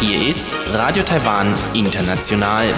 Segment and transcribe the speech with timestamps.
[0.00, 2.74] Hier ist Radio Taiwan International.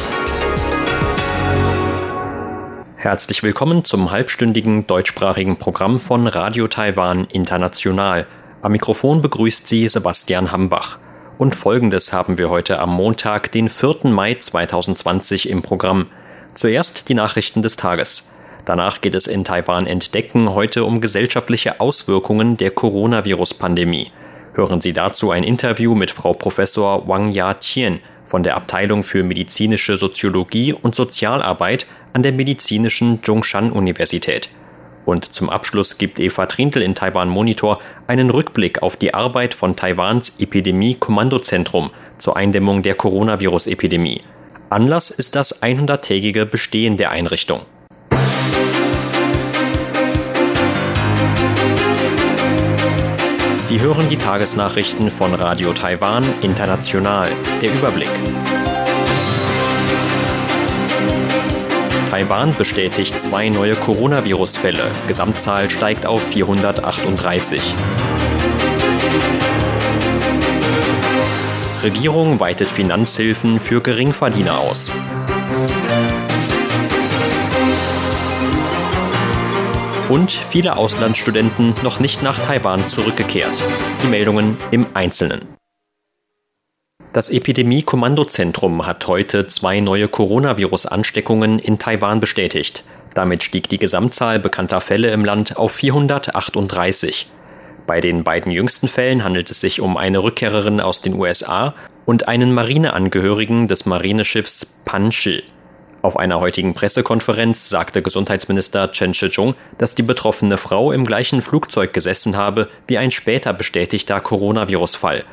[2.95, 8.29] Herzlich willkommen zum halbstündigen deutschsprachigen Programm von Radio Taiwan International.
[8.63, 10.99] Am Mikrofon begrüßt Sie Sebastian Hambach.
[11.37, 14.05] Und folgendes haben wir heute am Montag, den 4.
[14.05, 16.07] Mai 2020 im Programm.
[16.55, 18.31] Zuerst die Nachrichten des Tages.
[18.65, 24.09] Danach geht es in Taiwan entdecken heute um gesellschaftliche Auswirkungen der Coronavirus-Pandemie.
[24.55, 29.97] Hören Sie dazu ein Interview mit Frau Professor Wang Ya-Tien von der Abteilung für medizinische
[29.97, 34.51] Soziologie und Sozialarbeit an der medizinischen Zhongshan-Universität.
[35.07, 39.75] Und zum Abschluss gibt Eva Trintel in Taiwan Monitor einen Rückblick auf die Arbeit von
[39.75, 44.21] Taiwans Epidemie-Kommandozentrum zur Eindämmung der Coronavirus-Epidemie.
[44.69, 47.63] Anlass ist das 100-tägige Bestehen der Einrichtung.
[53.71, 57.29] Sie hören die Tagesnachrichten von Radio Taiwan International.
[57.63, 58.11] Der Überblick.
[62.11, 64.91] Taiwan bestätigt zwei neue Coronavirus-Fälle.
[65.07, 67.63] Gesamtzahl steigt auf 438.
[71.85, 74.91] Regierung weitet Finanzhilfen für Geringverdiener aus.
[80.11, 83.53] Und viele Auslandsstudenten noch nicht nach Taiwan zurückgekehrt.
[84.03, 85.43] Die Meldungen im Einzelnen.
[87.13, 92.83] Das Epidemie-Kommandozentrum hat heute zwei neue Coronavirus-Ansteckungen in Taiwan bestätigt.
[93.15, 97.29] Damit stieg die Gesamtzahl bekannter Fälle im Land auf 438.
[97.87, 102.27] Bei den beiden jüngsten Fällen handelt es sich um eine Rückkehrerin aus den USA und
[102.27, 105.45] einen Marineangehörigen des Marineschiffs Panshi.
[106.03, 111.93] Auf einer heutigen Pressekonferenz sagte Gesundheitsminister Chen Shih-chung, dass die betroffene Frau im gleichen Flugzeug
[111.93, 115.25] gesessen habe wie ein später bestätigter Coronavirus-Fall.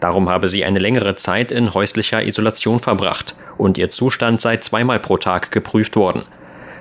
[0.00, 4.98] Darum habe sie eine längere Zeit in häuslicher Isolation verbracht und ihr Zustand sei zweimal
[4.98, 6.24] pro Tag geprüft worden.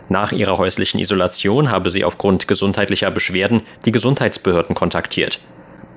[0.10, 5.40] Nach ihrer häuslichen Isolation habe sie aufgrund gesundheitlicher Beschwerden die Gesundheitsbehörden kontaktiert.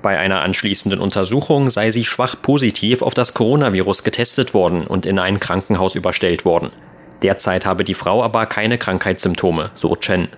[0.03, 5.17] Bei einer anschließenden Untersuchung sei sie schwach positiv auf das Coronavirus getestet worden und in
[5.17, 6.71] ein Krankenhaus überstellt worden.
[7.21, 10.29] Derzeit habe die Frau aber keine Krankheitssymptome, so Chen.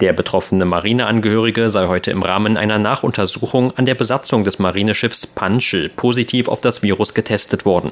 [0.00, 5.88] Der betroffene Marineangehörige sei heute im Rahmen einer Nachuntersuchung an der Besatzung des Marineschiffs Panschel
[5.88, 7.90] positiv auf das Virus getestet worden.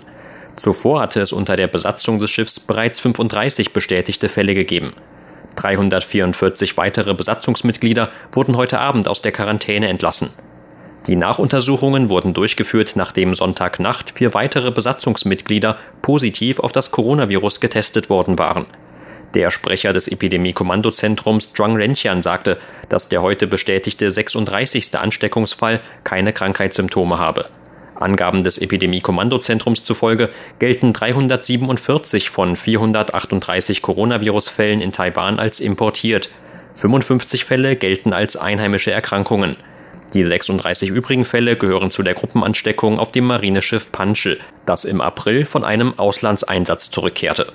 [0.55, 4.93] Zuvor hatte es unter der Besatzung des Schiffs bereits 35 bestätigte Fälle gegeben.
[5.57, 10.31] 344 weitere Besatzungsmitglieder wurden heute Abend aus der Quarantäne entlassen.
[11.07, 18.39] Die Nachuntersuchungen wurden durchgeführt, nachdem Sonntagnacht vier weitere Besatzungsmitglieder positiv auf das Coronavirus getestet worden
[18.39, 18.67] waren.
[19.35, 22.59] Der Sprecher des Epidemie-Kommandozentrums Zhuang Renqian sagte,
[22.89, 24.99] dass der heute bestätigte 36.
[24.99, 27.47] Ansteckungsfall keine Krankheitssymptome habe.
[27.95, 36.31] Angaben des Epidemie-Kommandozentrums zufolge gelten 347 von 438 Coronavirus-Fällen in Taiwan als importiert.
[36.75, 39.57] 55 Fälle gelten als einheimische Erkrankungen.
[40.15, 45.45] Die 36 übrigen Fälle gehören zu der Gruppenansteckung auf dem Marineschiff Panschel, das im April
[45.45, 47.53] von einem Auslandseinsatz zurückkehrte.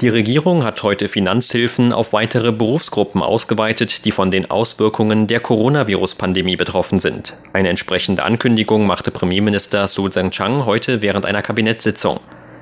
[0.00, 6.56] Die Regierung hat heute Finanzhilfen auf weitere Berufsgruppen ausgeweitet, die von den Auswirkungen der Coronavirus-Pandemie
[6.56, 7.36] betroffen sind.
[7.52, 12.18] Eine entsprechende Ankündigung machte Premierminister Su Zhang heute während einer Kabinettssitzung.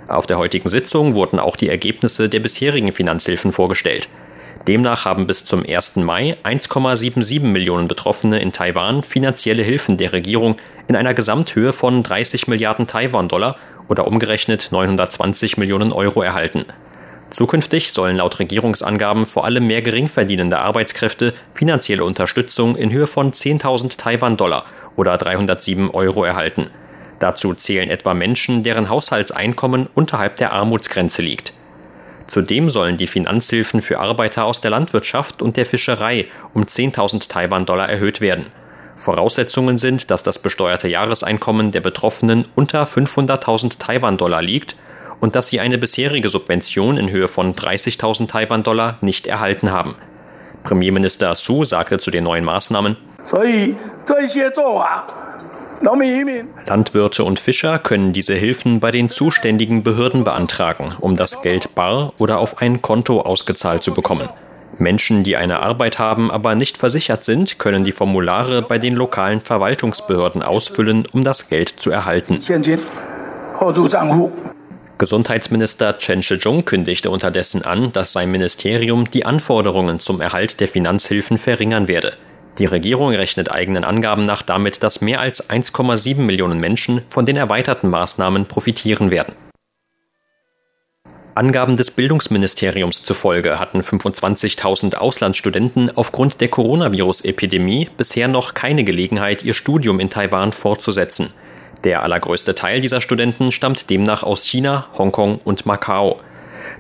[0.07, 4.11] Auf der heutigen Sitzung wurden auch die Ergebnisse der bisherigen Finanzhilfen vorgestellt.
[4.69, 5.97] Demnach haben bis zum 1.
[5.97, 10.57] Mai 1,77 Millionen Betroffene in Taiwan finanzielle Hilfen der Regierung
[10.87, 13.57] in einer Gesamthöhe von 30 Milliarden Taiwan-Dollar
[13.89, 16.65] oder umgerechnet 920 Millionen Euro erhalten.
[17.31, 23.97] Zukünftig sollen laut Regierungsangaben vor allem mehr geringverdienende Arbeitskräfte finanzielle Unterstützung in Höhe von 10.000
[23.97, 24.65] Taiwan-Dollar
[24.97, 26.69] oder 307 Euro erhalten.
[27.19, 31.55] Dazu zählen etwa Menschen, deren Haushaltseinkommen unterhalb der Armutsgrenze liegt.
[32.31, 37.89] Zudem sollen die Finanzhilfen für Arbeiter aus der Landwirtschaft und der Fischerei um 10.000 Taiwan-Dollar
[37.89, 38.47] erhöht werden.
[38.95, 44.77] Voraussetzungen sind, dass das besteuerte Jahreseinkommen der Betroffenen unter 500.000 Taiwan-Dollar liegt
[45.19, 49.97] und dass sie eine bisherige Subvention in Höhe von 30.000 Taiwan-Dollar nicht erhalten haben.
[50.63, 52.97] Premierminister Su sagte zu den neuen Maßnahmen,
[56.67, 62.13] Landwirte und Fischer können diese Hilfen bei den zuständigen Behörden beantragen, um das Geld bar
[62.19, 64.29] oder auf ein Konto ausgezahlt zu bekommen.
[64.79, 69.41] Menschen, die eine Arbeit haben, aber nicht versichert sind, können die Formulare bei den lokalen
[69.41, 72.41] Verwaltungsbehörden ausfüllen, um das Geld zu erhalten.
[74.99, 81.39] Gesundheitsminister Chen Shih-chung kündigte unterdessen an, dass sein Ministerium die Anforderungen zum Erhalt der Finanzhilfen
[81.39, 82.19] verringern werde.
[82.61, 87.39] Die Regierung rechnet eigenen Angaben nach damit, dass mehr als 1,7 Millionen Menschen von den
[87.39, 89.35] erweiterten Maßnahmen profitieren werden.
[91.35, 99.55] Angaben des Bildungsministeriums zufolge hatten 25.000 Auslandsstudenten aufgrund der Coronavirus-Epidemie bisher noch keine Gelegenheit, ihr
[99.55, 101.33] Studium in Taiwan fortzusetzen.
[101.85, 106.21] Der allergrößte Teil dieser Studenten stammt demnach aus China, Hongkong und Macau.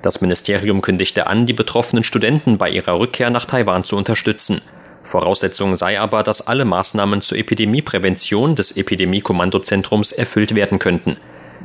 [0.03, 4.61] Das Ministerium kündigte an, die betroffenen Studenten bei ihrer Rückkehr nach Taiwan zu unterstützen.
[5.03, 11.17] Voraussetzung sei aber, dass alle Maßnahmen zur Epidemieprävention des Epidemiekommandozentrums erfüllt werden könnten.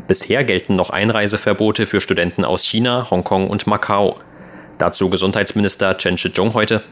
[0.07, 4.17] Bisher gelten noch Einreiseverbote für Studenten aus China, Hongkong und Macau.
[4.77, 6.83] Dazu Gesundheitsminister Chen Shih-chung heute.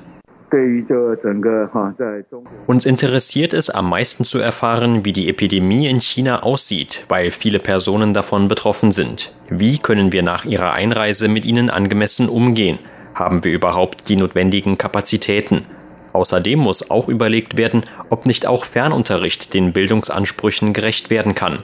[2.68, 7.58] Uns interessiert es am meisten zu erfahren, wie die Epidemie in China aussieht, weil viele
[7.58, 9.32] Personen davon betroffen sind.
[9.50, 12.78] Wie können wir nach ihrer Einreise mit ihnen angemessen umgehen?
[13.16, 15.66] Haben wir überhaupt die notwendigen Kapazitäten?
[16.14, 21.60] Außerdem muss auch überlegt werden, ob nicht auch Fernunterricht den Bildungsansprüchen gerecht werden kann.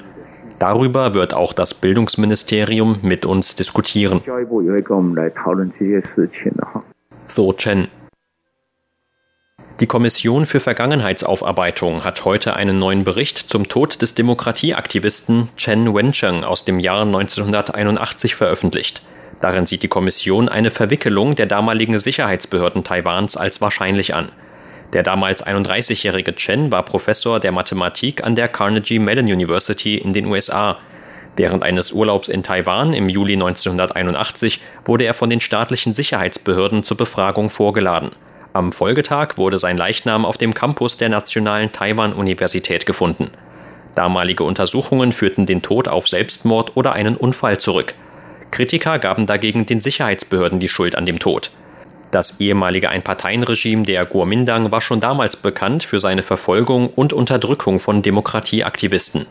[0.58, 4.22] Darüber wird auch das Bildungsministerium mit uns diskutieren.
[7.28, 7.88] So Chen.
[9.80, 16.44] Die Kommission für Vergangenheitsaufarbeitung hat heute einen neuen Bericht zum Tod des Demokratieaktivisten Chen Wencheng
[16.44, 19.02] aus dem Jahr 1981 veröffentlicht.
[19.42, 24.32] Darin sieht die Kommission eine Verwickelung der damaligen Sicherheitsbehörden Taiwans als wahrscheinlich an.
[24.94, 30.26] Der damals 31-jährige Chen war Professor der Mathematik an der Carnegie Mellon University in den
[30.26, 30.78] USA.
[31.36, 36.98] Während eines Urlaubs in Taiwan im Juli 1981 wurde er von den staatlichen Sicherheitsbehörden zur
[36.98, 38.10] Befragung vorgeladen.
[38.52, 43.30] Am Folgetag wurde sein Leichnam auf dem Campus der Nationalen Taiwan-Universität gefunden.
[43.96, 47.94] Damalige Untersuchungen führten den Tod auf Selbstmord oder einen Unfall zurück.
[48.52, 51.52] Kritiker gaben dagegen den Sicherheitsbehörden die Schuld an dem Tod.
[52.12, 58.02] Das ehemalige Einparteienregime der Kuomintang war schon damals bekannt für seine Verfolgung und Unterdrückung von
[58.02, 59.28] Demokratieaktivisten.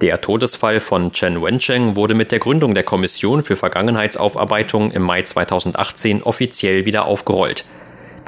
[0.00, 5.22] Der Todesfall von Chen Wencheng wurde mit der Gründung der Kommission für Vergangenheitsaufarbeitung im Mai
[5.22, 7.64] 2018 offiziell wieder aufgerollt.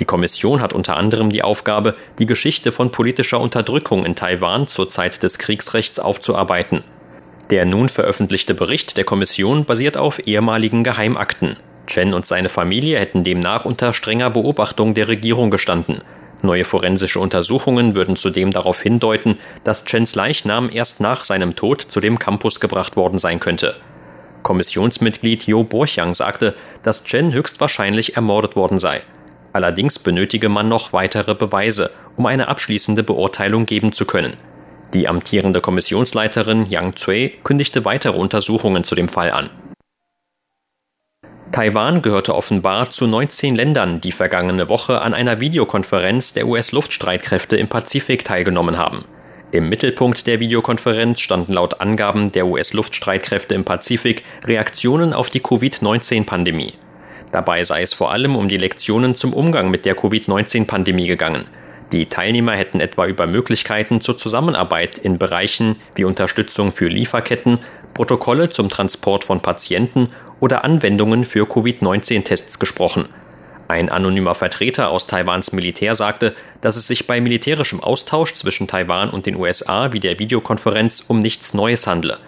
[0.00, 4.88] Die Kommission hat unter anderem die Aufgabe, die Geschichte von politischer Unterdrückung in Taiwan zur
[4.88, 6.80] Zeit des Kriegsrechts aufzuarbeiten.
[7.50, 11.56] Der nun veröffentlichte Bericht der Kommission basiert auf ehemaligen Geheimakten.
[11.86, 15.98] Chen und seine Familie hätten demnach unter strenger Beobachtung der Regierung gestanden.
[16.42, 22.00] Neue forensische Untersuchungen würden zudem darauf hindeuten, dass Chens Leichnam erst nach seinem Tod zu
[22.00, 23.76] dem Campus gebracht worden sein könnte.
[24.44, 26.54] Kommissionsmitglied Jo Borchang sagte,
[26.84, 29.02] dass Chen höchstwahrscheinlich ermordet worden sei.
[29.52, 34.36] Allerdings benötige man noch weitere Beweise, um eine abschließende Beurteilung geben zu können.
[34.94, 39.50] Die amtierende Kommissionsleiterin Yang Cui kündigte weitere Untersuchungen zu dem Fall an.
[41.52, 47.68] Taiwan gehörte offenbar zu 19 Ländern, die vergangene Woche an einer Videokonferenz der US-Luftstreitkräfte im
[47.68, 49.04] Pazifik teilgenommen haben.
[49.52, 56.74] Im Mittelpunkt der Videokonferenz standen laut Angaben der US-Luftstreitkräfte im Pazifik Reaktionen auf die Covid-19-Pandemie.
[57.32, 61.46] Dabei sei es vor allem um die Lektionen zum Umgang mit der Covid-19-Pandemie gegangen.
[61.92, 67.58] Die Teilnehmer hätten etwa über Möglichkeiten zur Zusammenarbeit in Bereichen wie Unterstützung für Lieferketten,
[67.94, 70.08] Protokolle zum Transport von Patienten
[70.38, 73.08] oder Anwendungen für Covid-19-Tests gesprochen.
[73.66, 79.10] Ein anonymer Vertreter aus Taiwans Militär sagte, dass es sich bei militärischem Austausch zwischen Taiwan
[79.10, 82.18] und den USA wie der Videokonferenz um nichts Neues handle.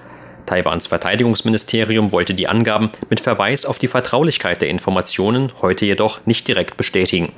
[0.47, 6.47] Taiwans Verteidigungsministerium wollte die Angaben mit Verweis auf die Vertraulichkeit der Informationen heute jedoch nicht
[6.49, 7.33] direkt bestätigen.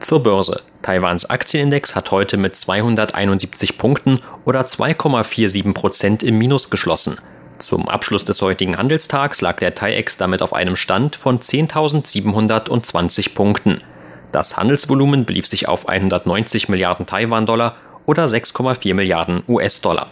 [0.00, 0.62] Zur Börse.
[0.82, 7.18] Taiwans Aktienindex hat heute mit 271 Punkten oder 2,47 Prozent im Minus geschlossen.
[7.58, 13.78] Zum Abschluss des heutigen Handelstags lag der TAIEX damit auf einem Stand von 10.720 Punkten.
[14.32, 20.08] Das Handelsvolumen belief sich auf 190 Milliarden Taiwan-Dollar oder 6,4 Milliarden US-Dollar.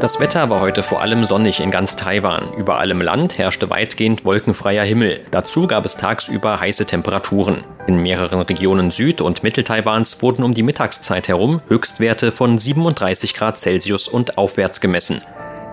[0.00, 2.54] Das Wetter war heute vor allem sonnig in ganz Taiwan.
[2.56, 5.20] Überall im Land herrschte weitgehend wolkenfreier Himmel.
[5.30, 7.58] Dazu gab es tagsüber heiße Temperaturen.
[7.86, 13.58] In mehreren Regionen Süd- und Mittel-Taiwans wurden um die Mittagszeit herum Höchstwerte von 37 Grad
[13.58, 15.20] Celsius und aufwärts gemessen.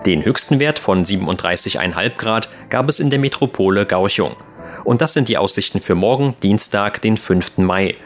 [0.04, 4.36] Den höchsten Wert von 37,5 Grad gab es in der Metropole Gauchung.
[4.84, 7.56] Und das sind die Aussichten für morgen, Dienstag, den 5.
[7.56, 7.96] Mai.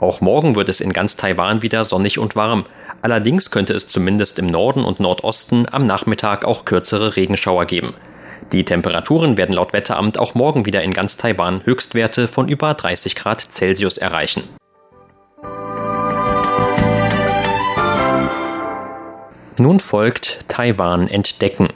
[0.00, 2.64] Auch morgen wird es in ganz Taiwan wieder sonnig und warm.
[3.02, 7.92] Allerdings könnte es zumindest im Norden und Nordosten am Nachmittag auch kürzere Regenschauer geben.
[8.50, 13.14] Die Temperaturen werden laut Wetteramt auch morgen wieder in ganz Taiwan Höchstwerte von über 30
[13.14, 14.42] Grad Celsius erreichen.
[19.58, 21.68] Nun folgt Taiwan entdecken.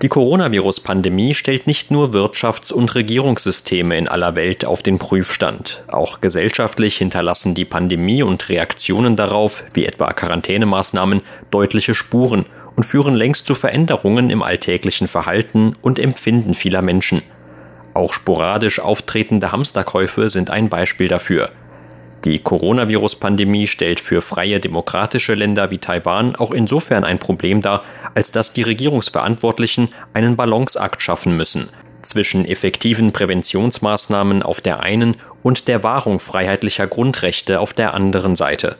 [0.00, 5.82] Die Coronavirus-Pandemie stellt nicht nur Wirtschafts- und Regierungssysteme in aller Welt auf den Prüfstand.
[5.88, 13.16] Auch gesellschaftlich hinterlassen die Pandemie und Reaktionen darauf, wie etwa Quarantänemaßnahmen, deutliche Spuren und führen
[13.16, 17.22] längst zu Veränderungen im alltäglichen Verhalten und Empfinden vieler Menschen.
[17.92, 21.50] Auch sporadisch auftretende Hamsterkäufe sind ein Beispiel dafür.
[22.24, 27.82] Die Coronavirus-Pandemie stellt für freie demokratische Länder wie Taiwan auch insofern ein Problem dar,
[28.14, 31.68] als dass die Regierungsverantwortlichen einen Balanceakt schaffen müssen
[32.02, 38.76] zwischen effektiven Präventionsmaßnahmen auf der einen und der Wahrung freiheitlicher Grundrechte auf der anderen Seite.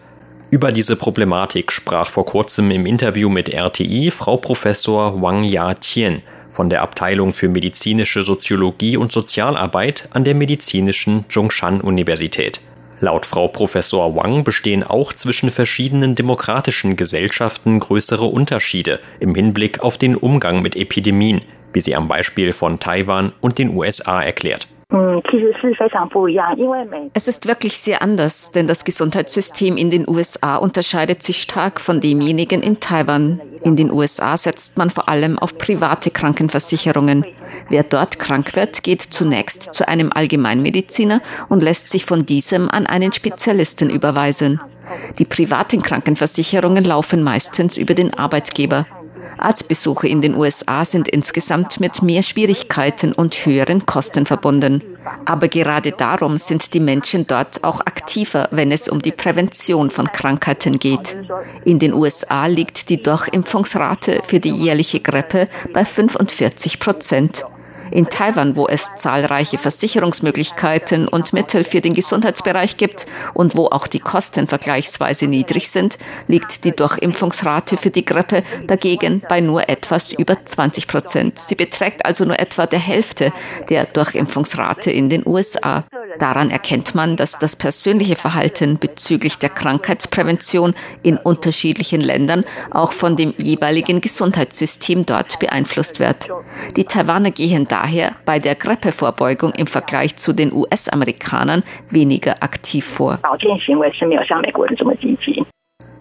[0.50, 6.70] Über diese Problematik sprach vor kurzem im Interview mit RTI Frau Professor Wang Ya-Tien von
[6.70, 12.62] der Abteilung für medizinische Soziologie und Sozialarbeit an der medizinischen Zhongshan-Universität.
[13.00, 19.98] Laut Frau Professor Wang bestehen auch zwischen verschiedenen demokratischen Gesellschaften größere Unterschiede im Hinblick auf
[19.98, 21.40] den Umgang mit Epidemien,
[21.72, 24.66] wie sie am Beispiel von Taiwan und den USA erklärt.
[27.12, 32.00] Es ist wirklich sehr anders, denn das Gesundheitssystem in den USA unterscheidet sich stark von
[32.00, 33.38] demjenigen in Taiwan.
[33.62, 37.26] In den USA setzt man vor allem auf private Krankenversicherungen.
[37.68, 42.86] Wer dort krank wird, geht zunächst zu einem Allgemeinmediziner und lässt sich von diesem an
[42.86, 44.58] einen Spezialisten überweisen.
[45.18, 48.86] Die privaten Krankenversicherungen laufen meistens über den Arbeitgeber.
[49.40, 54.82] Arztbesuche in den USA sind insgesamt mit mehr Schwierigkeiten und höheren Kosten verbunden.
[55.24, 60.06] Aber gerade darum sind die Menschen dort auch aktiver, wenn es um die Prävention von
[60.12, 61.16] Krankheiten geht.
[61.64, 67.44] In den USA liegt die Durchimpfungsrate für die jährliche Grippe bei 45 Prozent.
[67.90, 73.86] In Taiwan, wo es zahlreiche Versicherungsmöglichkeiten und Mittel für den Gesundheitsbereich gibt und wo auch
[73.86, 80.12] die Kosten vergleichsweise niedrig sind, liegt die Durchimpfungsrate für die Grippe dagegen bei nur etwas
[80.12, 81.38] über 20 Prozent.
[81.38, 83.32] Sie beträgt also nur etwa der Hälfte
[83.70, 85.84] der Durchimpfungsrate in den USA.
[86.18, 93.16] Daran erkennt man, dass das persönliche Verhalten bezüglich der Krankheitsprävention in unterschiedlichen Ländern auch von
[93.16, 96.28] dem jeweiligen Gesundheitssystem dort beeinflusst wird.
[96.76, 103.18] Die Taiwaner gehen daher bei der Grippevorbeugung im Vergleich zu den US-Amerikanern weniger aktiv vor.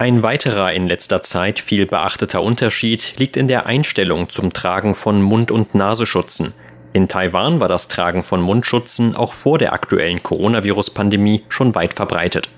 [0.00, 5.22] Ein weiterer in letzter Zeit viel beachteter Unterschied liegt in der Einstellung zum Tragen von
[5.22, 6.52] Mund- und Nasenschutzen.
[6.92, 12.48] In Taiwan war das Tragen von Mundschutzen auch vor der aktuellen Coronavirus-Pandemie schon weit verbreitet.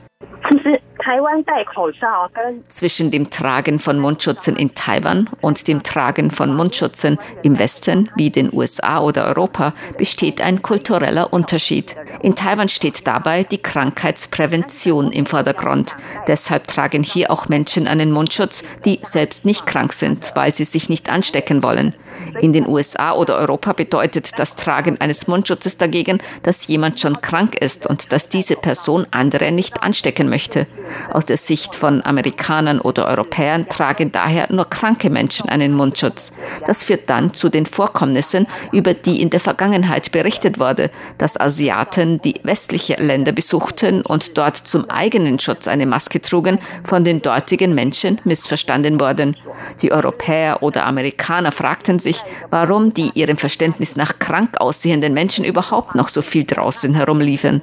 [2.68, 8.30] Zwischen dem Tragen von Mundschutzen in Taiwan und dem Tragen von Mundschutzen im Westen, wie
[8.30, 11.96] den USA oder Europa, besteht ein kultureller Unterschied.
[12.22, 15.96] In Taiwan steht dabei die Krankheitsprävention im Vordergrund.
[16.28, 20.88] Deshalb tragen hier auch Menschen einen Mundschutz, die selbst nicht krank sind, weil sie sich
[20.88, 21.94] nicht anstecken wollen.
[22.40, 27.56] In den USA oder Europa bedeutet das Tragen eines Mundschutzes dagegen, dass jemand schon krank
[27.56, 30.66] ist und dass diese Person andere nicht anstecken möchte.
[31.12, 36.32] Aus der Sicht von Amerikanern oder Europäern tragen daher nur kranke Menschen einen Mundschutz.
[36.66, 42.20] Das führt dann zu den Vorkommnissen, über die in der Vergangenheit berichtet wurde, dass Asiaten,
[42.22, 47.74] die westliche Länder besuchten und dort zum eigenen Schutz eine Maske trugen, von den dortigen
[47.74, 49.36] Menschen missverstanden wurden.
[49.82, 55.94] Die Europäer oder Amerikaner fragten sich, warum die ihrem Verständnis nach krank aussehenden Menschen überhaupt
[55.94, 57.62] noch so viel draußen herumliefen.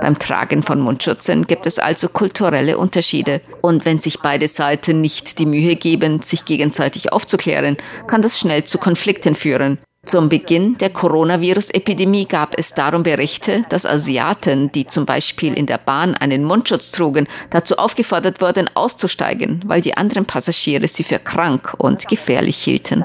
[0.00, 3.40] Beim Tragen von Mundschutzen gibt es also kulturelle Unterschiede.
[3.62, 8.64] Und wenn sich beide Seiten nicht die Mühe geben, sich gegenseitig aufzuklären, kann das schnell
[8.64, 9.78] zu Konflikten führen.
[10.06, 15.78] Zum Beginn der Coronavirus-Epidemie gab es darum Berichte, dass Asiaten, die zum Beispiel in der
[15.78, 21.74] Bahn einen Mundschutz trugen, dazu aufgefordert wurden, auszusteigen, weil die anderen Passagiere sie für krank
[21.78, 23.04] und gefährlich hielten.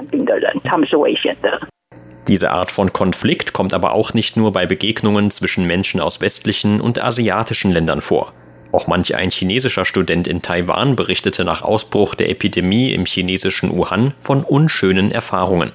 [2.28, 6.80] Diese Art von Konflikt kommt aber auch nicht nur bei Begegnungen zwischen Menschen aus westlichen
[6.80, 8.32] und asiatischen Ländern vor.
[8.72, 14.14] Auch manch ein chinesischer Student in Taiwan berichtete nach Ausbruch der Epidemie im chinesischen Wuhan
[14.18, 15.72] von unschönen Erfahrungen.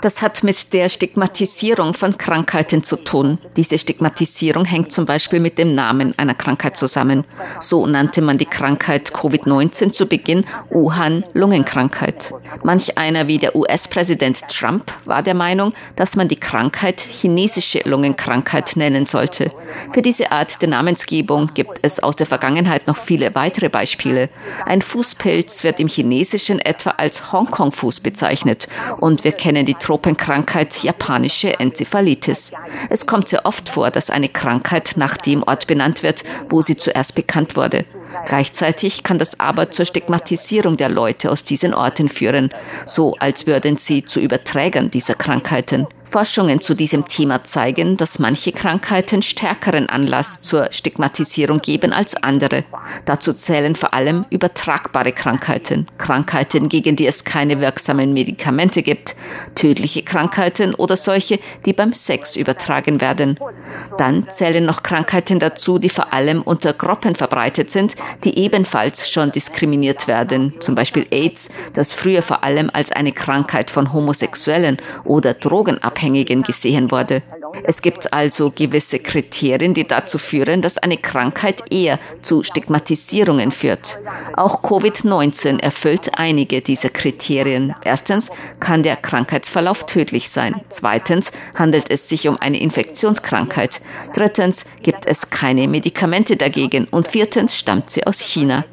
[0.00, 3.36] Das hat mit der Stigmatisierung von Krankheiten zu tun.
[3.58, 7.24] Diese Stigmatisierung hängt zum Beispiel mit dem Namen einer Krankheit zusammen.
[7.60, 12.32] So nannte man die Krankheit Covid-19 zu Beginn Wuhan-Lungenkrankheit.
[12.62, 18.76] Manch einer wie der US-Präsident Trump war der Meinung, dass man die Krankheit chinesische Lungenkrankheit
[18.76, 19.52] nennen sollte.
[19.90, 24.30] Für diese Art der Namensgebung gibt es aus der Vergangenheit noch viele weitere Beispiele.
[24.64, 31.58] Ein Fußpilz wird im Chinesischen etwa als Hongkong-Fuß bezeichnet und wir kennen die Tropenkrankheit japanische
[31.58, 32.52] Enzephalitis.
[32.90, 36.76] Es kommt sehr oft vor, dass eine Krankheit nach dem Ort benannt wird, wo sie
[36.76, 37.84] zuerst bekannt wurde.
[38.26, 42.50] Gleichzeitig kann das aber zur Stigmatisierung der Leute aus diesen Orten führen,
[42.86, 45.86] so als würden sie zu Überträgern dieser Krankheiten.
[46.04, 52.64] Forschungen zu diesem Thema zeigen, dass manche Krankheiten stärkeren Anlass zur Stigmatisierung geben als andere.
[53.04, 59.16] Dazu zählen vor allem übertragbare Krankheiten, Krankheiten, gegen die es keine wirksamen Medikamente gibt,
[59.54, 63.38] tödliche Krankheiten oder solche, die beim Sex übertragen werden.
[63.96, 67.94] Dann zählen noch Krankheiten dazu, die vor allem unter Gruppen verbreitet sind,
[68.24, 73.70] die ebenfalls schon diskriminiert werden, zum Beispiel AIDS, das früher vor allem als eine Krankheit
[73.70, 77.22] von Homosexuellen oder Drogenabhängigen Abhängigen gesehen wurde.
[77.64, 83.98] Es gibt also gewisse Kriterien, die dazu führen, dass eine Krankheit eher zu Stigmatisierungen führt.
[84.34, 87.74] Auch Covid-19 erfüllt einige dieser Kriterien.
[87.84, 90.62] Erstens kann der Krankheitsverlauf tödlich sein.
[90.70, 93.82] Zweitens handelt es sich um eine Infektionskrankheit.
[94.14, 96.88] Drittens gibt es keine Medikamente dagegen.
[96.90, 98.64] Und viertens stammt sie aus China.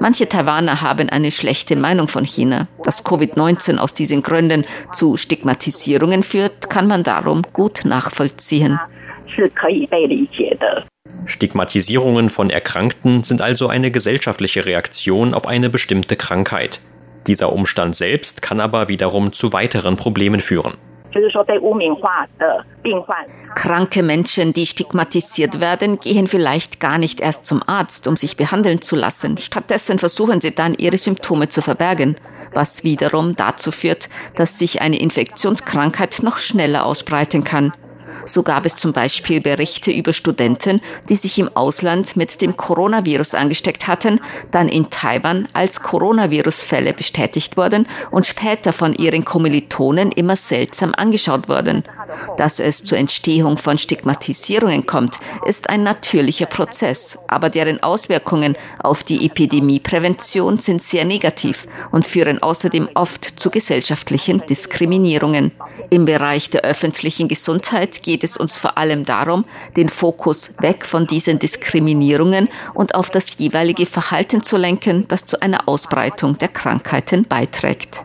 [0.00, 2.68] Manche Taiwaner haben eine schlechte Meinung von China.
[2.82, 8.78] Dass Covid-19 aus diesen Gründen zu Stigmatisierungen führt, kann man darum gut nachvollziehen.
[11.26, 16.80] Stigmatisierungen von Erkrankten sind also eine gesellschaftliche Reaktion auf eine bestimmte Krankheit.
[17.26, 20.74] Dieser Umstand selbst kann aber wiederum zu weiteren Problemen führen.
[23.54, 28.82] Kranke Menschen, die stigmatisiert werden, gehen vielleicht gar nicht erst zum Arzt, um sich behandeln
[28.82, 29.38] zu lassen.
[29.38, 32.16] Stattdessen versuchen sie dann, ihre Symptome zu verbergen,
[32.52, 37.72] was wiederum dazu führt, dass sich eine Infektionskrankheit noch schneller ausbreiten kann.
[38.24, 43.34] So gab es zum Beispiel Berichte über Studenten, die sich im Ausland mit dem Coronavirus
[43.34, 44.20] angesteckt hatten,
[44.50, 51.48] dann in Taiwan als Coronavirus-Fälle bestätigt wurden und später von ihren Kommilitonen immer seltsam angeschaut
[51.48, 51.84] wurden.
[52.36, 59.02] Dass es zur Entstehung von Stigmatisierungen kommt, ist ein natürlicher Prozess, aber deren Auswirkungen auf
[59.02, 65.52] die Epidemieprävention sind sehr negativ und führen außerdem oft zu gesellschaftlichen Diskriminierungen.
[65.90, 69.44] Im Bereich der öffentlichen Gesundheit geht es uns vor allem darum,
[69.76, 75.42] den Fokus weg von diesen Diskriminierungen und auf das jeweilige Verhalten zu lenken, das zu
[75.42, 78.04] einer Ausbreitung der Krankheiten beiträgt.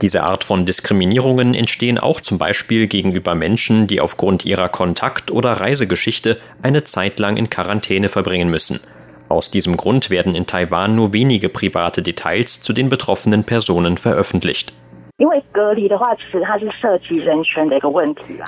[0.00, 5.52] Diese Art von Diskriminierungen entstehen auch zum Beispiel gegenüber Menschen, die aufgrund ihrer Kontakt- oder
[5.52, 8.80] Reisegeschichte eine Zeit lang in Quarantäne verbringen müssen.
[9.28, 14.72] Aus diesem Grund werden in Taiwan nur wenige private Details zu den betroffenen Personen veröffentlicht.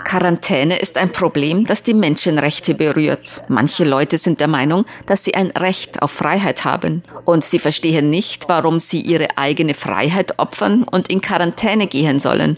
[0.05, 3.43] Quarantäne ist ein Problem, das die Menschenrechte berührt.
[3.49, 7.05] Manche Leute sind der Meinung, dass sie ein Recht auf Freiheit haben.
[7.25, 12.57] Und sie verstehen nicht, warum sie ihre eigene Freiheit opfern und in Quarantäne gehen sollen.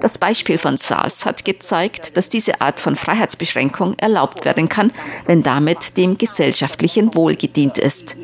[0.00, 4.92] Das Beispiel von SARS hat gezeigt, dass diese Art von Freiheitsbeschränkung erlaubt werden kann,
[5.26, 8.16] wenn damit dem gesellschaftlichen Wohl gedient ist.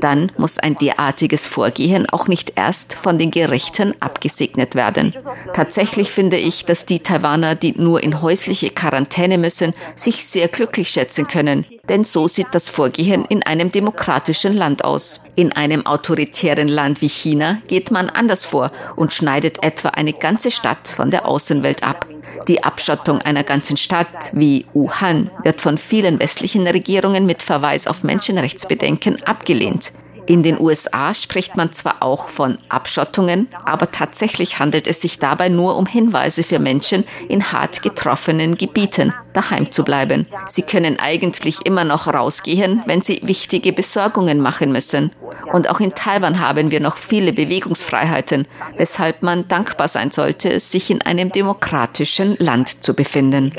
[0.00, 5.14] Dann muss ein derartiges Vorgehen auch nicht erst von den Gerichten abgesegnet werden.
[5.52, 10.90] Tatsächlich finde ich, dass die Taiwaner, die nur in häusliche Quarantäne müssen, sich sehr glücklich
[10.90, 11.66] schätzen können.
[11.88, 15.22] Denn so sieht das Vorgehen in einem demokratischen Land aus.
[15.36, 20.50] In einem autoritären Land wie China geht man anders vor und schneidet etwa eine ganze
[20.50, 22.06] Stadt von der Außenwelt ab.
[22.46, 28.04] Die Abschottung einer ganzen Stadt wie Wuhan wird von vielen westlichen Regierungen mit Verweis auf
[28.04, 29.92] Menschenrechtsbedenken abgelehnt.
[30.28, 35.48] In den USA spricht man zwar auch von Abschottungen, aber tatsächlich handelt es sich dabei
[35.48, 40.26] nur um Hinweise für Menschen in hart getroffenen Gebieten, daheim zu bleiben.
[40.44, 45.12] Sie können eigentlich immer noch rausgehen, wenn sie wichtige Besorgungen machen müssen.
[45.50, 50.90] Und auch in Taiwan haben wir noch viele Bewegungsfreiheiten, weshalb man dankbar sein sollte, sich
[50.90, 53.54] in einem demokratischen Land zu befinden.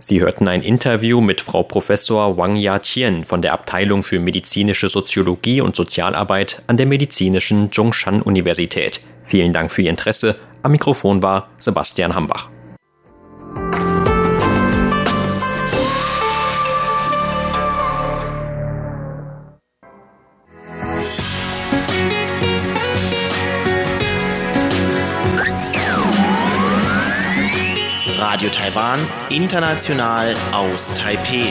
[0.00, 5.60] Sie hörten ein Interview mit Frau Professor Wang Ya-Tien von der Abteilung für medizinische Soziologie
[5.60, 9.00] und Sozialarbeit an der medizinischen Zhongshan-Universität.
[9.22, 10.36] Vielen Dank für Ihr Interesse.
[10.62, 12.48] Am Mikrofon war Sebastian Hambach.
[28.20, 28.98] Radio Taiwan,
[29.30, 31.46] international aus Taipeh.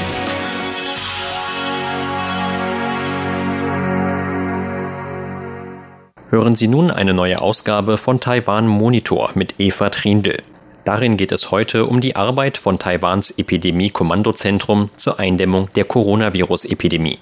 [6.29, 10.43] Hören Sie nun eine neue Ausgabe von Taiwan Monitor mit Eva Trindl.
[10.85, 17.17] Darin geht es heute um die Arbeit von Taiwans Epidemie-Kommandozentrum zur Eindämmung der Coronavirus-Epidemie.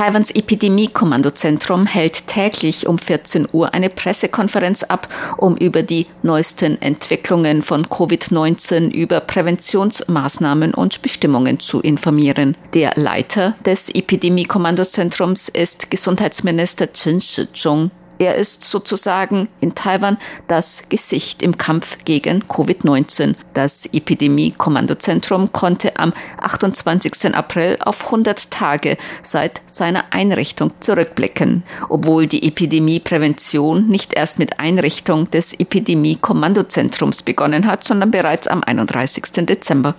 [0.00, 7.60] Taiwans Epidemie-Kommandozentrum hält täglich um 14 Uhr eine Pressekonferenz ab, um über die neuesten Entwicklungen
[7.60, 12.56] von Covid-19 über Präventionsmaßnahmen und Bestimmungen zu informieren.
[12.72, 17.90] Der Leiter des Epidemie-Kommandozentrums ist Gesundheitsminister Chen Shizhong.
[18.20, 23.34] Er ist sozusagen in Taiwan das Gesicht im Kampf gegen Covid-19.
[23.54, 27.34] Das Epidemie-Kommandozentrum konnte am 28.
[27.34, 35.30] April auf 100 Tage seit seiner Einrichtung zurückblicken, obwohl die Epidemieprävention nicht erst mit Einrichtung
[35.30, 39.46] des Epidemie-Kommandozentrums begonnen hat, sondern bereits am 31.
[39.46, 39.94] Dezember.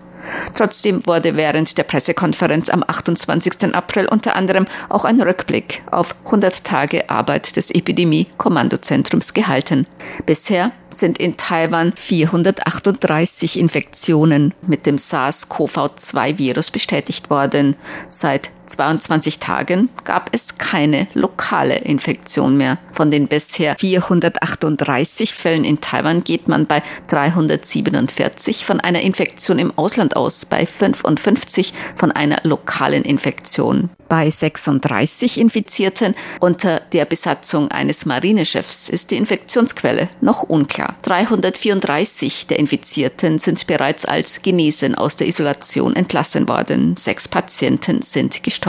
[0.55, 3.73] Trotzdem wurde während der Pressekonferenz am 28.
[3.73, 9.87] April unter anderem auch ein Rückblick auf 100 Tage Arbeit des Epidemie-Kommandozentrums gehalten.
[10.25, 17.75] Bisher sind in Taiwan 438 Infektionen mit dem SARS-CoV-2-Virus bestätigt worden.
[18.09, 22.77] Seit 22 Tagen gab es keine lokale Infektion mehr.
[22.91, 29.77] Von den bisher 438 Fällen in Taiwan geht man bei 347 von einer Infektion im
[29.77, 33.89] Ausland aus, bei 55 von einer lokalen Infektion.
[34.07, 40.95] Bei 36 Infizierten unter der Besatzung eines Marineschiffs ist die Infektionsquelle noch unklar.
[41.03, 46.97] 334 der Infizierten sind bereits als genesen aus der Isolation entlassen worden.
[46.97, 48.60] Sechs Patienten sind gestorben.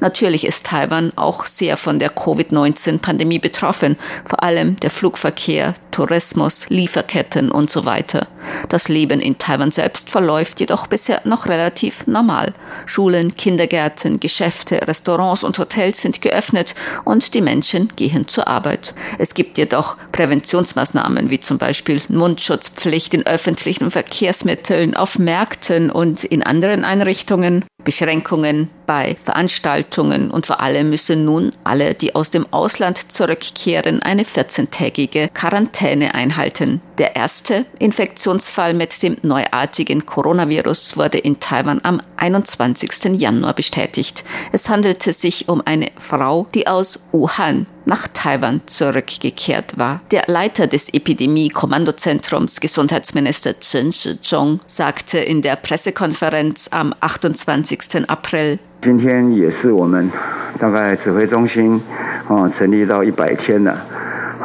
[0.00, 7.50] Natürlich ist Taiwan auch sehr von der Covid-19-Pandemie betroffen, vor allem der Flugverkehr, Tourismus, Lieferketten
[7.50, 8.26] und so weiter.
[8.68, 12.52] Das Leben in Taiwan selbst verläuft jedoch bisher noch relativ normal.
[12.84, 16.74] Schulen, Kindergärten, Geschäfte, Restaurants und Hotels sind geöffnet
[17.04, 18.94] und die Menschen gehen zur Arbeit.
[19.18, 26.42] Es gibt jedoch Präventionsmaßnahmen wie zum Beispiel Mundschutzpflicht in öffentlichen Verkehrsmitteln, auf Märkten und in
[26.42, 27.64] anderen Einrichtungen.
[27.84, 34.22] Beschränkungen bei Veranstaltungen und vor allem müssen nun alle, die aus dem Ausland zurückkehren, eine
[34.22, 36.80] 14-tägige Quarantäne einhalten.
[36.98, 43.20] Der erste Infektionsfall mit dem neuartigen Coronavirus wurde in Taiwan am 21.
[43.20, 44.24] Januar bestätigt.
[44.52, 50.00] Es handelte sich um eine Frau, die aus Wuhan nach Taiwan zurückgekehrt war.
[50.10, 58.08] Der Leiter des Epidemie-Kommandozentrums, Gesundheitsminister Chen Shizhong, sagte in der Pressekonferenz am 28.
[58.08, 60.10] April, 今天也是我们
[60.58, 61.80] 大概指挥中心
[62.28, 63.76] 啊成立到一百天了。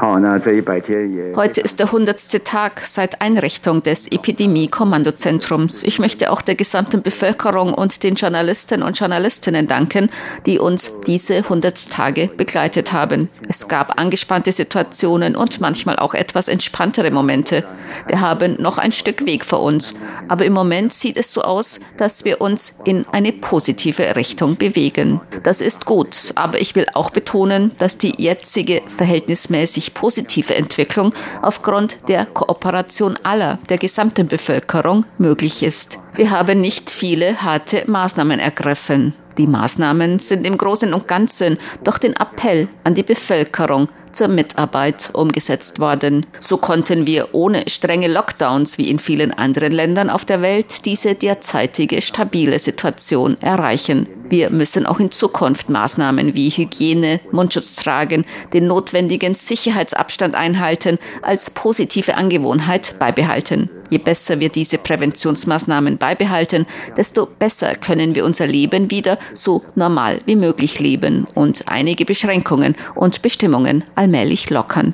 [0.02, 2.44] Heute ist der 100.
[2.44, 5.84] Tag seit Einrichtung des Epidemie-Kommandozentrums.
[5.84, 10.10] Ich möchte auch der gesamten Bevölkerung und den Journalisten und Journalistinnen danken,
[10.48, 13.30] die uns diese 100 Tage begleitet haben.
[13.48, 17.64] Es gab angespannte Situationen und manchmal auch etwas entspanntere Momente.
[18.08, 19.94] Wir haben noch ein Stück Weg vor uns,
[20.28, 25.22] aber im Moment sieht es so aus, dass wir uns in eine positive Richtung bewegen.
[25.44, 31.98] Das ist gut, aber ich will auch betonen, dass die jetzige verhältnismäßig positive Entwicklung aufgrund
[32.08, 36.00] der Kooperation aller, der gesamten Bevölkerung möglich ist.
[36.16, 39.14] Wir haben nicht viele harte Maßnahmen ergriffen.
[39.38, 45.10] Die Maßnahmen sind im Großen und Ganzen durch den Appell an die Bevölkerung zur Mitarbeit
[45.13, 46.26] umgesetzt worden.
[46.39, 51.15] So konnten wir ohne strenge Lockdowns wie in vielen anderen Ländern auf der Welt diese
[51.15, 54.08] derzeitige stabile Situation erreichen.
[54.30, 61.50] Wir müssen auch in Zukunft Maßnahmen wie Hygiene, Mundschutz tragen, den notwendigen Sicherheitsabstand einhalten als
[61.50, 63.69] positive Angewohnheit beibehalten.
[63.92, 70.22] Je besser wir diese Präventionsmaßnahmen beibehalten, desto besser können wir unser Leben wieder so normal
[70.26, 74.94] wie möglich leben und einige Beschränkungen und Bestimmungen allmählich lockern.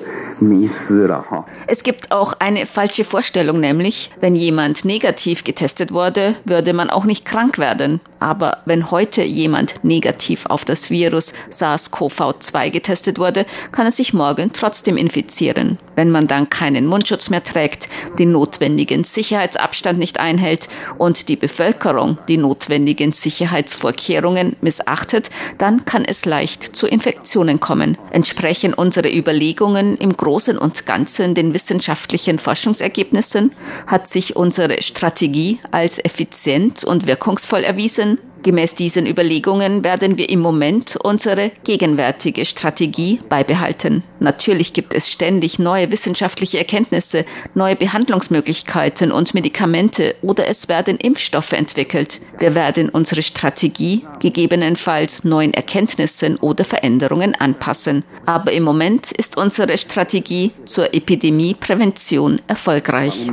[1.68, 7.06] es gibt auch eine falsche Vorstellung, nämlich, wenn jemand negativ getestet wurde, würde man auch
[7.06, 8.02] nicht krank werden.
[8.20, 14.52] Aber wenn heute jemand negativ auf das Virus SARS-CoV-2 getestet wurde, kann er sich morgen
[14.52, 15.78] trotzdem infizieren.
[15.96, 22.18] Wenn man dann keinen Mundschutz mehr trägt, den notwendigen Sicherheitsabstand nicht einhält und die Bevölkerung
[22.28, 27.98] die notwendigen Sicherheitsvorkehrungen missachtet, dann kann es leicht zu Infektionen kommen.
[28.12, 33.52] Entsprechen unsere Überlegungen im Großen und Ganzen den wissenschaftlichen Forschungsergebnissen?
[33.86, 38.18] Hat sich unsere Strategie als effizient und wirkungsvoll erwiesen?
[38.46, 44.04] Gemäß diesen Überlegungen werden wir im Moment unsere gegenwärtige Strategie beibehalten.
[44.20, 51.54] Natürlich gibt es ständig neue wissenschaftliche Erkenntnisse, neue Behandlungsmöglichkeiten und Medikamente oder es werden Impfstoffe
[51.54, 52.22] entwickelt.
[52.38, 58.04] Wir werden unsere Strategie gegebenenfalls neuen Erkenntnissen oder Veränderungen anpassen.
[58.28, 63.28] Aber im Moment ist unsere Strategie zur Epidemieprävention erfolgreich.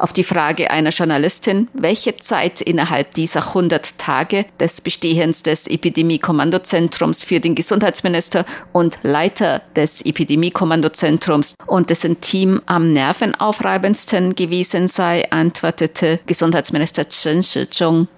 [0.00, 7.22] Auf die Frage einer Journalistin, welche Zeit innerhalb dieser 100 Tage des Bestehens des Epidemie-Kommandozentrums
[7.22, 16.20] für den Gesundheitsminister und Leiter des Epidemie-Kommandozentrums und dessen Team am nervenaufreibendsten gewesen sei, antwortete
[16.24, 18.08] Gesundheitsminister Chen Shizhong.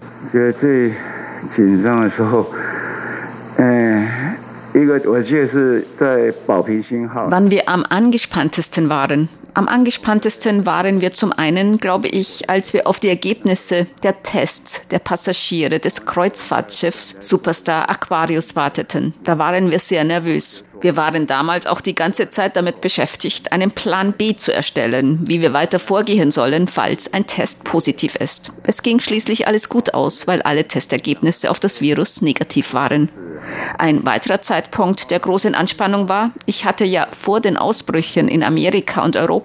[7.29, 12.87] Wann wir am angespanntesten waren, am angespanntesten waren wir zum einen, glaube ich, als wir
[12.87, 19.13] auf die Ergebnisse der Tests der Passagiere des Kreuzfahrtschiffs Superstar Aquarius warteten.
[19.25, 20.65] Da waren wir sehr nervös.
[20.81, 25.41] Wir waren damals auch die ganze Zeit damit beschäftigt, einen Plan B zu erstellen, wie
[25.41, 28.53] wir weiter vorgehen sollen, falls ein Test positiv ist.
[28.65, 33.11] Es ging schließlich alles gut aus, weil alle Testergebnisse auf das Virus negativ waren.
[33.79, 39.05] Ein weiterer Zeitpunkt der großen Anspannung war, ich hatte ja vor den Ausbrüchen in Amerika
[39.05, 39.42] und Europa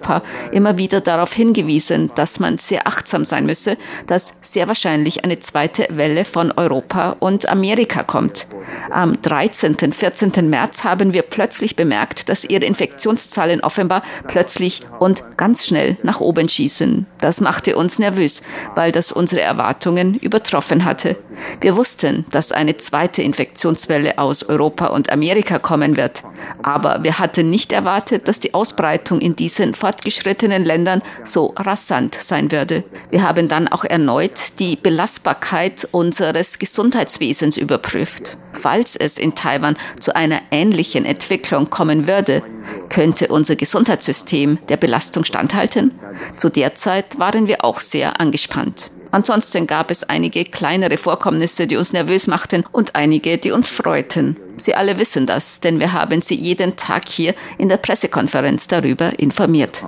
[0.52, 5.86] immer wieder darauf hingewiesen, dass man sehr achtsam sein müsse, dass sehr wahrscheinlich eine zweite
[5.90, 8.46] Welle von Europa und Amerika kommt.
[8.90, 9.92] Am 13.
[9.92, 10.48] 14.
[10.48, 16.48] März haben wir plötzlich bemerkt, dass ihre Infektionszahlen offenbar plötzlich und ganz schnell nach oben
[16.48, 17.06] schießen.
[17.20, 18.42] Das machte uns nervös,
[18.74, 21.16] weil das unsere Erwartungen übertroffen hatte.
[21.60, 26.22] Wir wussten, dass eine zweite Infektionswelle aus Europa und Amerika kommen wird.
[26.62, 32.52] Aber wir hatten nicht erwartet, dass die Ausbreitung in diesen fortgeschrittenen Ländern so rasant sein
[32.52, 32.84] würde.
[33.10, 38.36] Wir haben dann auch erneut die Belastbarkeit unseres Gesundheitswesens überprüft.
[38.52, 42.42] Falls es in Taiwan zu einer ähnlichen Entwicklung kommen würde,
[42.90, 45.98] könnte unser Gesundheitssystem der Belastung standhalten?
[46.36, 48.90] Zu der Zeit waren wir auch sehr angespannt.
[49.10, 54.36] Ansonsten gab es einige kleinere Vorkommnisse, die uns nervös machten und einige, die uns freuten.
[54.58, 59.18] Sie alle wissen das, denn wir haben Sie jeden Tag hier in der Pressekonferenz darüber
[59.18, 59.84] informiert.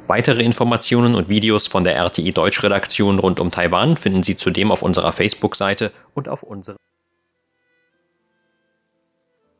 [0.09, 4.81] Weitere Informationen und Videos von der RTI Deutschredaktion rund um Taiwan finden Sie zudem auf
[4.81, 6.79] unserer Facebook-Seite und auf unserem